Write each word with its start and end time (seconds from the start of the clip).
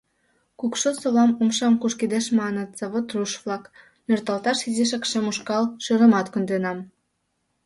Кукшо 0.59 0.89
совла 1.01 1.25
умшам 1.41 1.73
кушкедеш 1.81 2.25
маныт 2.39 2.69
завод 2.79 3.05
руш-влак, 3.15 3.63
нӧрталташ 4.07 4.59
изишак 4.69 5.03
шем 5.09 5.25
ушкал 5.31 5.63
шӧрымат 5.83 6.27
конденам. 6.33 6.79